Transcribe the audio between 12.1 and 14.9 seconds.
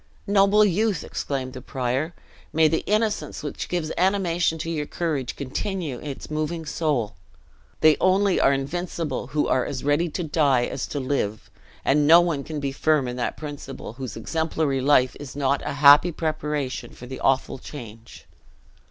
one can be firm in that principle, whose exemplary